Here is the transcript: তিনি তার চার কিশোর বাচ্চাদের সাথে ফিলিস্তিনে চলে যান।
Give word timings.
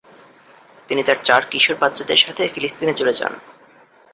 তিনি 0.89 1.01
তার 1.03 1.17
চার 1.23 1.41
কিশোর 1.51 1.77
বাচ্চাদের 1.81 2.19
সাথে 2.19 2.43
ফিলিস্তিনে 2.53 2.93
চলে 2.93 3.13
যান। 3.13 3.33